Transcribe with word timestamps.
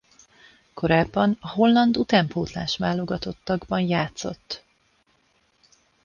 Korábban 0.73 1.37
a 1.41 1.47
holland 1.47 1.97
utánpótlás-válogatottakban 1.97 3.79
játszott. 3.81 4.63